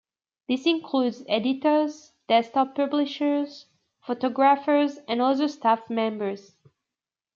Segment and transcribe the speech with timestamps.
[0.47, 3.67] This includes editors, desktop publishers,
[3.99, 6.55] photographers, and other staff members.